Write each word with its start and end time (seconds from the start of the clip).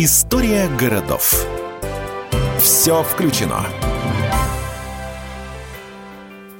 История 0.00 0.68
городов. 0.68 1.44
Все 2.60 3.02
включено. 3.02 3.66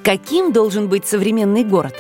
Каким 0.03 0.51
должен 0.51 0.89
быть 0.89 1.07
современный 1.07 1.63
город? 1.63 1.95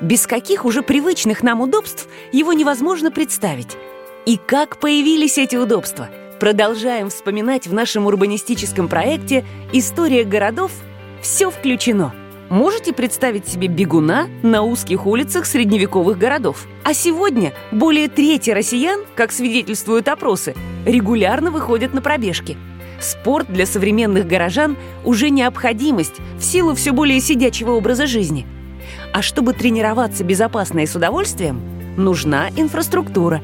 Без 0.00 0.26
каких 0.26 0.64
уже 0.64 0.80
привычных 0.80 1.42
нам 1.42 1.60
удобств 1.60 2.08
его 2.32 2.54
невозможно 2.54 3.10
представить? 3.10 3.76
И 4.24 4.38
как 4.38 4.80
появились 4.80 5.36
эти 5.36 5.56
удобства? 5.56 6.08
Продолжаем 6.40 7.10
вспоминать 7.10 7.66
в 7.66 7.74
нашем 7.74 8.06
урбанистическом 8.06 8.88
проекте 8.88 9.44
«История 9.74 10.24
городов. 10.24 10.72
Все 11.20 11.50
включено». 11.50 12.14
Можете 12.50 12.92
представить 12.92 13.46
себе 13.46 13.68
бегуна 13.68 14.26
на 14.42 14.62
узких 14.62 15.06
улицах 15.06 15.46
средневековых 15.46 16.18
городов? 16.18 16.66
А 16.82 16.94
сегодня 16.94 17.52
более 17.70 18.08
трети 18.08 18.50
россиян, 18.50 19.04
как 19.14 19.30
свидетельствуют 19.30 20.08
опросы, 20.08 20.56
регулярно 20.84 21.52
выходят 21.52 21.94
на 21.94 22.02
пробежки. 22.02 22.56
Спорт 23.00 23.46
для 23.52 23.66
современных 23.66 24.26
горожан 24.26 24.76
уже 25.04 25.30
необходимость 25.30 26.16
в 26.38 26.42
силу 26.42 26.74
все 26.74 26.90
более 26.90 27.20
сидячего 27.20 27.70
образа 27.70 28.08
жизни. 28.08 28.48
А 29.12 29.22
чтобы 29.22 29.52
тренироваться 29.52 30.24
безопасно 30.24 30.80
и 30.80 30.86
с 30.86 30.96
удовольствием, 30.96 31.62
нужна 31.96 32.50
инфраструктура. 32.56 33.42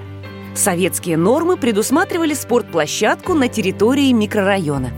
Советские 0.56 1.16
нормы 1.16 1.56
предусматривали 1.56 2.34
спортплощадку 2.34 3.34
на 3.34 3.46
территории 3.46 4.10
микрорайона. 4.10 4.90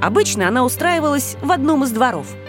Обычно 0.00 0.48
она 0.48 0.64
устраивалась 0.64 1.36
в 1.42 1.52
одном 1.52 1.84
из 1.84 1.90
дворов– 1.90 2.26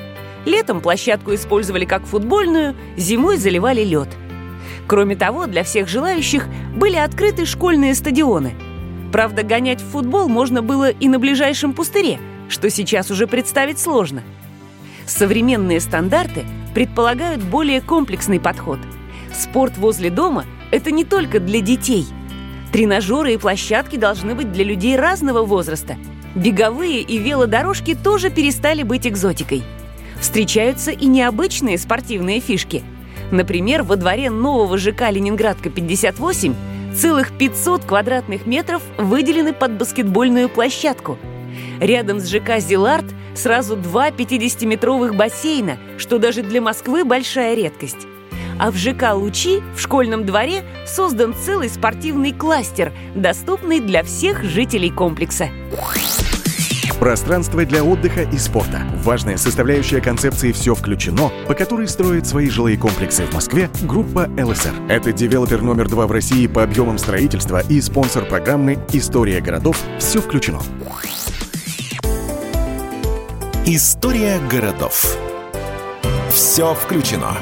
Летом 0.46 0.82
площадку 0.82 1.34
использовали 1.34 1.86
как 1.86 2.06
футбольную, 2.06 2.76
зимой 2.98 3.38
заливали 3.38 3.84
лед. 3.84 4.10
Кроме 4.88 5.16
того, 5.16 5.46
для 5.46 5.64
всех 5.64 5.88
желающих 5.88 6.48
были 6.76 6.96
открыты 6.96 7.46
школьные 7.46 7.94
стадионы. 7.94 8.54
Правда, 9.12 9.44
гонять 9.44 9.82
в 9.82 9.90
футбол 9.90 10.28
можно 10.28 10.62
было 10.62 10.90
и 10.90 11.08
на 11.08 11.20
ближайшем 11.20 11.74
пустыре, 11.74 12.20
что 12.50 12.70
сейчас 12.70 13.12
уже 13.12 13.28
представить 13.28 13.80
сложно. 13.80 14.24
Современные 15.06 15.80
стандарты 15.80 16.46
предполагают 16.74 17.44
более 17.44 17.82
комплексный 17.82 18.40
подход. 18.40 18.80
Спорт 19.34 19.78
возле 19.78 20.10
дома– 20.10 20.46
это 20.72 20.92
не 20.92 21.06
только 21.06 21.40
для 21.40 21.62
детей. 21.62 22.06
Тренажеры 22.72 23.34
и 23.34 23.38
площадки 23.38 23.98
должны 23.98 24.34
быть 24.34 24.52
для 24.52 24.64
людей 24.64 24.96
разного 24.96 25.44
возраста. 25.44 25.98
Беговые 26.36 27.02
и 27.02 27.18
велодорожки 27.18 27.96
тоже 27.96 28.30
перестали 28.30 28.84
быть 28.84 29.06
экзотикой– 29.06 29.64
встречаются 30.22 30.92
и 30.92 31.08
необычные 31.08 31.78
спортивные 31.78 32.40
фишки. 32.40 32.84
Например, 33.32 33.84
во 33.84 33.98
дворе 33.98 34.30
нового 34.30 34.78
ЖК 34.78 35.10
«Ленинградка 35.10 35.70
58» 35.70 36.56
целых 36.96 37.38
500 37.38 37.86
квадратных 37.86 38.46
метров 38.46 38.82
выделены 38.98 39.54
под 39.54 39.78
баскетбольную 39.78 40.50
площадку. 40.50 41.18
Рядом 41.80 42.20
с 42.20 42.30
ЖК 42.30 42.60
«Зилард» 42.60 43.06
сразу 43.34 43.76
два 43.76 44.10
50-метровых 44.10 45.16
бассейна, 45.16 45.78
что 45.98 46.20
даже 46.20 46.44
для 46.44 46.62
Москвы 46.62 47.04
большая 47.04 47.56
редкость. 47.56 48.08
А 48.60 48.72
в 48.72 48.76
ЖК 48.76 49.14
«Лучи» 49.14 49.62
в 49.76 49.82
школьном 49.82 50.26
дворе 50.26 50.64
создан 50.86 51.34
целый 51.34 51.70
спортивный 51.70 52.34
кластер, 52.34 52.94
доступный 53.16 53.80
для 53.80 54.04
всех 54.04 54.44
жителей 54.44 54.92
комплекса. 54.92 55.50
Пространство 57.02 57.66
для 57.66 57.84
отдыха 57.84 58.22
и 58.22 58.38
спорта. 58.38 58.84
Важная 59.04 59.36
составляющая 59.36 60.02
концепции 60.02 60.52
«Все 60.52 60.76
включено», 60.76 61.32
по 61.48 61.56
которой 61.56 61.88
строит 61.88 62.28
свои 62.28 62.48
жилые 62.48 62.78
комплексы 62.78 63.26
в 63.26 63.34
Москве 63.34 63.72
группа 63.82 64.30
ЛСР. 64.38 64.76
Это 64.88 65.12
девелопер 65.12 65.64
номер 65.64 65.90
два 65.90 66.06
в 66.06 66.12
России 66.12 66.46
по 66.46 66.62
объемам 66.62 67.00
строительства 67.00 67.64
и 67.68 67.82
спонсор 67.82 68.26
программы 68.26 68.78
«История 68.94 69.42
городов. 69.42 69.82
Все 69.98 70.22
включено». 70.22 70.60
История 73.66 74.38
городов. 74.48 75.18
Все 76.30 76.76
включено. 76.76 77.36